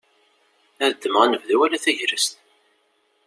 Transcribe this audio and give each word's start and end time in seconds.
Ad 0.85 0.91
ddmeɣ 0.93 1.21
anebdu 1.23 1.55
wala 1.59 1.83
tagrest. 1.83 2.33